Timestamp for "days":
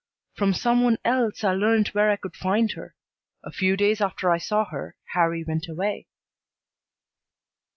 3.77-4.01